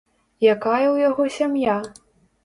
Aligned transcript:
Якая 0.53 0.85
ў 0.93 0.97
яго 1.09 1.23
сям'я? 1.35 1.75